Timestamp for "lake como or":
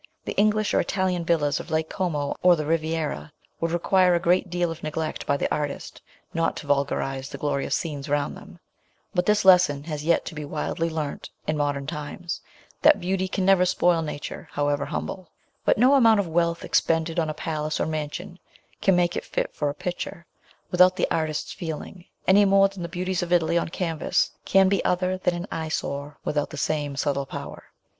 1.69-2.55